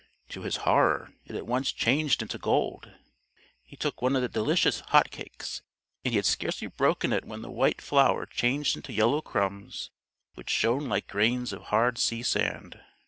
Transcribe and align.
To 0.29 0.41
his 0.41 0.55
horror 0.65 1.13
it 1.25 1.35
at 1.35 1.45
once 1.45 1.71
changed 1.71 2.23
into 2.23 2.39
gold. 2.39 2.91
He 3.61 3.75
took 3.75 4.01
one 4.01 4.15
of 4.15 4.23
the 4.23 4.27
delicious 4.29 4.79
hot 4.87 5.11
cakes, 5.11 5.61
and 6.03 6.11
he 6.11 6.15
had 6.15 6.25
scarcely 6.25 6.65
broken 6.67 7.13
it 7.13 7.23
when 7.25 7.43
the 7.43 7.51
white 7.51 7.81
flour 7.83 8.25
changed 8.25 8.75
into 8.75 8.93
yellow 8.93 9.21
crumbs 9.21 9.91
which 10.33 10.49
shone 10.49 10.89
like 10.89 11.05
grains 11.05 11.53
of 11.53 11.65
hard 11.65 11.99
sea 11.99 12.23
sand. 12.23 12.79